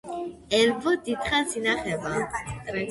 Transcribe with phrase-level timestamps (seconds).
[0.59, 2.19] ერბო დიდხანს ინახება.